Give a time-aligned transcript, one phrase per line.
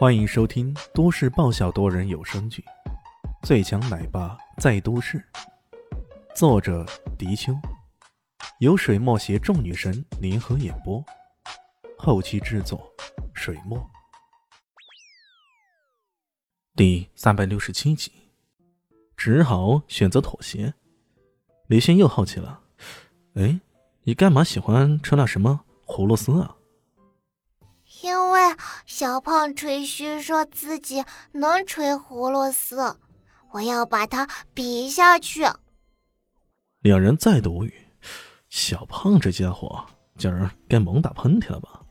[0.00, 2.64] 欢迎收听都市爆笑多人有声剧
[3.46, 5.18] 《最强奶爸在都市》，
[6.34, 6.86] 作者：
[7.18, 7.52] 迪秋，
[8.60, 11.04] 由水墨携众女神联合演播，
[11.98, 12.90] 后期制作：
[13.34, 13.78] 水墨。
[16.74, 18.10] 第三百六十七集，
[19.18, 20.72] 只好选择妥协。
[21.66, 22.62] 李轩又好奇了
[23.36, 23.60] ：“哎，
[24.04, 26.56] 你干嘛喜欢吃那什么葫芦丝啊？”
[28.02, 28.40] 因为
[28.86, 32.96] 小胖吹嘘说自己能吹葫芦丝，
[33.50, 35.44] 我要把他比下去。
[36.82, 37.74] 两人再度无语。
[38.48, 39.84] 小胖这家伙
[40.16, 41.82] 今儿该猛打喷嚏了吧？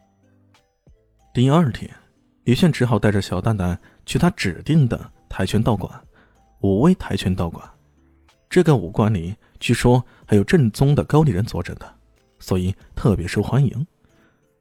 [1.33, 1.93] 第二天，
[2.45, 5.91] 李炫只好带着小蛋蛋去他指定的跆拳道馆——
[6.63, 7.69] 武威跆拳道馆。
[8.49, 11.93] 这个武馆里据说还有正宗的高丽人坐镇的，
[12.39, 13.85] 所以特别受欢迎。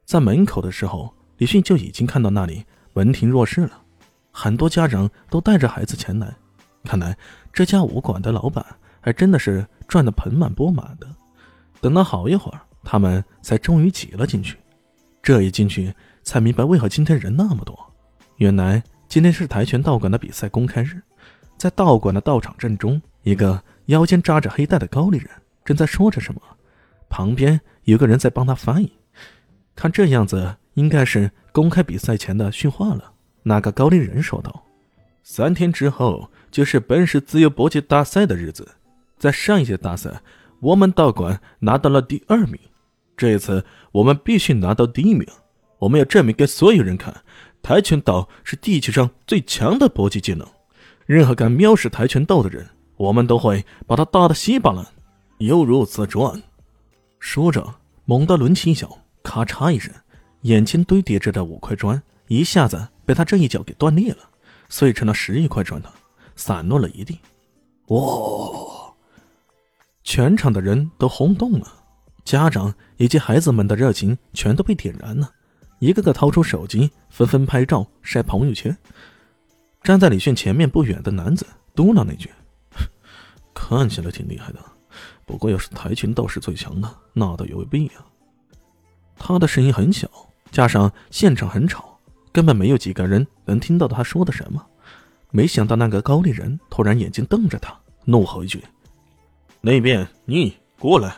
[0.05, 1.11] 在门口的时候。
[1.39, 3.81] 李迅就已经看到那里门庭若市了，
[4.29, 6.35] 很多家长都带着孩子前来。
[6.83, 7.17] 看来
[7.53, 8.65] 这家武馆的老板
[8.99, 11.07] 还真的是赚得盆满钵满的。
[11.79, 14.57] 等了好一会儿，他们才终于挤了进去。
[15.23, 17.77] 这一进去，才明白为何今天人那么多。
[18.35, 21.01] 原来今天是跆拳道馆的比赛公开日，
[21.57, 25.29] 在道馆的道场正中，一个腰间扎着黑带的高丽人
[25.63, 26.41] 正在说着什么，
[27.09, 28.91] 旁边有个人在帮他翻译。
[29.73, 30.57] 看这样子。
[30.79, 33.11] 应该是公开比赛前的训话了。
[33.43, 34.63] 那个高丽人说道
[35.21, 38.65] ：“三天之后就是本市自由搏击大赛的日子。
[39.17, 40.21] 在上一届大赛，
[40.61, 42.57] 我们道馆拿到了第二名。
[43.17, 45.27] 这一次，我们必须拿到第一名。
[45.79, 47.13] 我们要证明给所有人看，
[47.61, 50.47] 跆拳道是地球上最强的搏击技能。
[51.05, 54.85] 任何敢藐视跆拳道的人，我们都会把他打得稀巴烂。
[55.39, 56.41] 犹如此传。”
[57.19, 59.93] 说着，猛地抡起一脚，咔嚓一声。
[60.41, 64.29] 眼前堆叠着的五块砖一下子被他这一脚给断裂了，
[64.69, 65.89] 碎成了十余块砖头，
[66.35, 67.19] 散落了一地。
[67.87, 68.93] 哇！
[70.03, 71.67] 全场的人都轰动了，
[72.23, 75.31] 家长以及孩子们的热情全都被点燃了，
[75.79, 78.75] 一个个掏出手机，纷纷拍照晒朋友圈。
[79.83, 82.29] 站在李炫前面不远的男子嘟囔那句
[83.53, 84.59] ：“看起来挺厉害的，
[85.25, 88.05] 不过要是跆拳道是最强的，那倒也未必啊。”
[89.17, 90.09] 他的声音很小。
[90.51, 91.97] 加上现场很吵，
[92.31, 94.65] 根本没有几个人能听到他说的什么。
[95.31, 98.63] 没想到那个高丽人突然眼睛瞪着他，怒吼一句
[99.61, 101.15] ：“那边你过来！”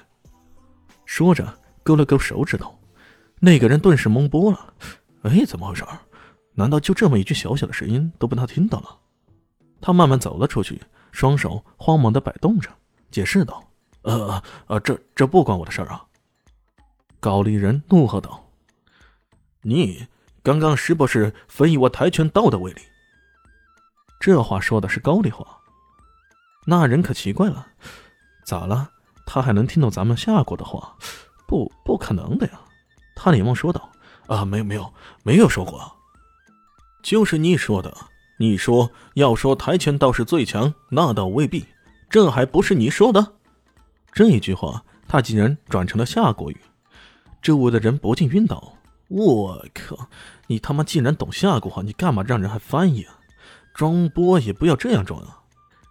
[1.05, 2.77] 说着勾了勾手指头。
[3.39, 4.73] 那个人顿时懵波了
[5.23, 5.85] ：“哎，怎么回事？
[6.53, 8.97] 难道就这么一句小小的声音都被他听到了？”
[9.79, 10.81] 他慢慢走了出去，
[11.11, 12.69] 双手慌忙的摆动着，
[13.09, 13.63] 解释道
[14.03, 16.05] ：“呃呃，这这不关我的事儿啊！”
[17.21, 18.45] 高丽人怒喝道。
[19.63, 20.07] 你
[20.43, 22.81] 刚刚是不是非议我跆拳道的威力？
[24.19, 25.45] 这话说的是高丽话，
[26.65, 27.67] 那人可奇怪了，
[28.45, 28.89] 咋了？
[29.25, 30.95] 他还能听懂咱们夏国的话？
[31.47, 32.59] 不，不可能的呀！
[33.15, 33.91] 他连忙说道
[34.27, 35.91] ：“啊，没有，没有，没有说过，
[37.03, 37.95] 就是你说的。
[38.37, 41.65] 你说要说跆拳道是最强，那倒未必，
[42.09, 43.33] 这还不是你说的？”
[44.11, 46.57] 这一句话，他竟然转成了夏国语，
[47.41, 48.73] 周围的人不禁晕倒。
[49.11, 50.07] 我靠！
[50.47, 53.19] 你他妈竟然懂下国话，你干嘛让人还翻译啊？
[53.73, 55.41] 装波也不要这样装啊！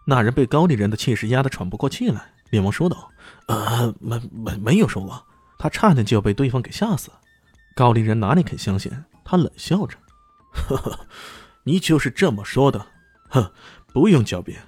[0.07, 3.11] 那人被高丽人的气势压得喘不过气来，连忙说道
[3.47, 5.23] ：“呃，没没没有说过。”
[5.59, 7.11] 他差点就要被对方给吓死。
[7.75, 8.91] 高丽人哪里肯相信？
[9.23, 9.99] 他冷笑着
[10.53, 11.01] ：“呵呵，
[11.65, 12.87] 你就是这么说的？
[13.29, 13.53] 哼，
[13.93, 14.63] 不用狡辩。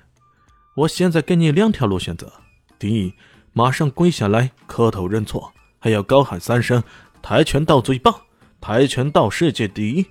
[0.76, 2.30] 我现在给你两条路选择：
[2.78, 3.14] 第一，
[3.54, 6.82] 马上跪下来磕头认错，还要高喊三声
[7.22, 8.14] ‘跆拳道最棒’。”
[8.62, 10.06] 跆拳道世界第一。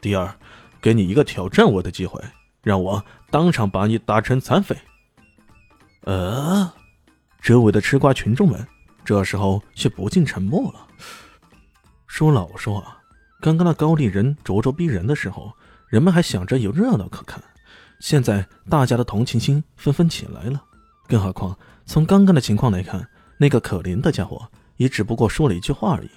[0.00, 0.34] 第二，
[0.80, 2.18] 给你一个挑战我的机会，
[2.62, 4.74] 让我当场把你打成残废。
[6.04, 6.72] 呃，
[7.42, 8.66] 周围的吃瓜群众们
[9.04, 10.86] 这时候却不禁沉默了。
[12.06, 12.96] 说老实话，
[13.42, 15.52] 刚刚那高丽人咄咄逼人的时候，
[15.86, 17.44] 人们还想着有热闹可看，
[18.00, 20.64] 现在大家的同情心纷纷起来了。
[21.06, 23.06] 更何况从刚刚的情况来看，
[23.36, 24.48] 那个可怜的家伙
[24.78, 26.10] 也只不过说了一句话而已。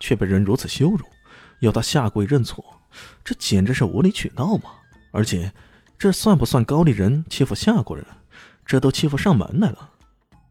[0.00, 1.04] 却被人如此羞辱，
[1.60, 2.64] 要他下跪认错，
[3.24, 4.70] 这简直是无理取闹嘛！
[5.12, 5.52] 而且，
[5.98, 8.04] 这算不算高丽人欺负夏国人？
[8.64, 9.90] 这都欺负上门来了。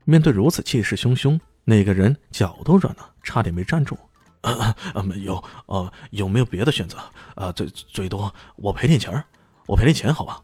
[0.06, 3.98] 面对如此气势汹汹，那个人脚都软了，差点没站住。
[4.42, 6.98] 啊啊，没有啊，有没有别的选择？
[7.36, 9.24] 啊，最最多我赔点钱
[9.66, 10.42] 我赔点钱好吧？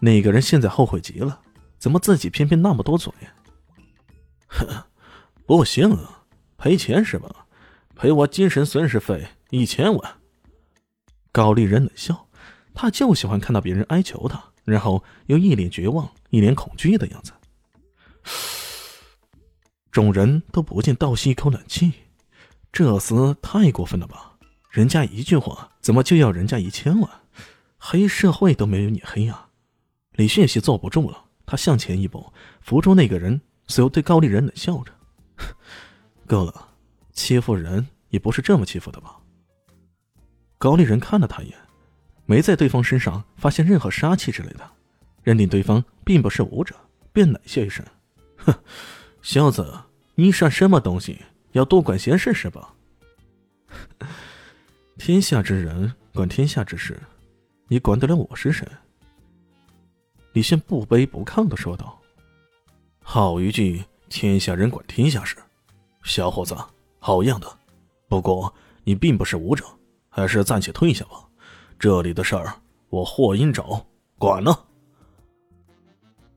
[0.00, 1.40] 那个人现在后悔极了，
[1.78, 3.12] 怎么自己偏偏那么多嘴？
[4.46, 4.66] 哼，
[5.46, 5.98] 不行，
[6.56, 7.28] 赔钱是吧？
[7.98, 10.14] 赔我精神损失费一千万。
[11.32, 12.28] 高丽人冷笑，
[12.72, 17.32] 他就喜欢看到别人哀求他，然后又一脸绝望、一脸恐惧的样子。
[19.90, 21.92] 众人都不禁倒吸一口冷气，
[22.70, 24.36] 这厮太过分了吧！
[24.70, 27.10] 人家一句话，怎么就要人家一千万？
[27.78, 29.48] 黑社会都没有你黑啊！
[30.12, 34.92] 李炫熙坐不住了，他向前一步，扶住那个人，随后对高丽人冷笑着
[36.28, 36.67] ：“够了，
[37.18, 39.16] 欺负人也不是这么欺负的吧？”
[40.56, 41.58] 高丽人看了他一眼。
[42.30, 44.70] 没在对方身上发现任何杀气之类的，
[45.22, 46.74] 认定对方并不是武者，
[47.10, 47.82] 便冷笑一声
[48.36, 48.54] ：“哼，
[49.22, 49.80] 小子，
[50.14, 51.18] 你算什么东西？
[51.52, 52.74] 要多管闲事是吧？
[54.98, 57.00] 天下之人管天下之事，
[57.68, 58.68] 你管得了我是谁？”
[60.34, 61.98] 李现不卑不亢的说道
[63.02, 65.34] ：“好一句天下人管天下事，
[66.02, 66.54] 小伙子，
[66.98, 67.46] 好样的！
[68.08, 68.52] 不过
[68.84, 69.64] 你并不是武者，
[70.08, 71.24] 还是暂且退下吧。”
[71.78, 72.54] 这里的事儿，
[72.88, 73.86] 我霍英找
[74.18, 74.64] 管了。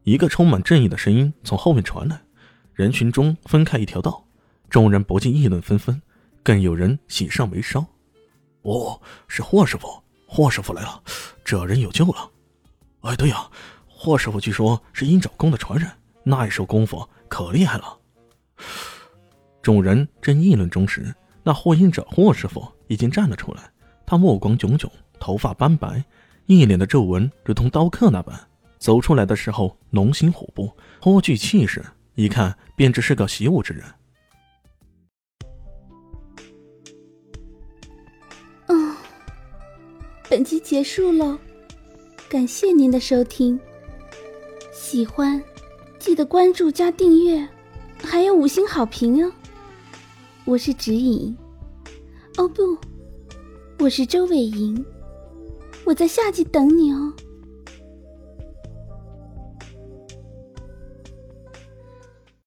[0.04, 2.22] 一个充满正义的声音从后面传来，
[2.74, 4.24] 人群中分开一条道，
[4.70, 6.00] 众人不禁议论纷纷，
[6.44, 7.86] 更有人喜上眉梢。
[8.62, 9.88] 哦，是霍师傅，
[10.28, 11.02] 霍师傅来了，
[11.44, 12.30] 这人有救了。
[13.02, 13.50] 哎，对呀，
[13.88, 15.90] 霍师傅据说是鹰爪功的传人，
[16.24, 17.98] 那一手功夫可厉害了。
[19.62, 21.14] 众人正议论中时，
[21.44, 23.70] 那霍英者霍师傅已经站了出来，
[24.06, 24.92] 他目光炯炯。
[25.20, 26.04] 头发斑白，
[26.48, 28.36] 一脸的皱纹，如同刀刻那般。
[28.80, 30.68] 走出来的时候，龙行虎步，
[31.00, 31.86] 颇具气势，
[32.16, 33.86] 一看便知是个习武之人。
[38.66, 38.96] 嗯，
[40.28, 41.38] 本集结束了，
[42.28, 43.60] 感谢您的收听。
[44.74, 45.40] 喜欢，
[46.00, 47.48] 记得关注加订阅，
[48.04, 49.32] 还有五星好评哦。
[50.44, 51.38] 我是指引，
[52.38, 52.76] 哦不，
[53.80, 54.84] 我是周伟莹。
[55.86, 57.14] 我在下季等你哦。